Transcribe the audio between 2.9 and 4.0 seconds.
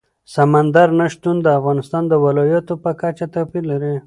کچه توپیر لري.